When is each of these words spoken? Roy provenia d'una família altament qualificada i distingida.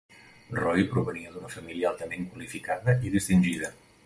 Roy 0.59 0.85
provenia 0.93 1.33
d'una 1.35 1.51
família 1.57 1.91
altament 1.93 2.27
qualificada 2.33 2.97
i 3.11 3.15
distingida. 3.19 3.73